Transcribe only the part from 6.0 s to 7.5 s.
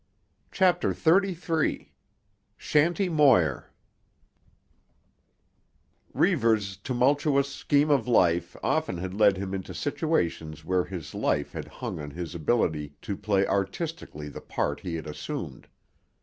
Reivers' tumultuous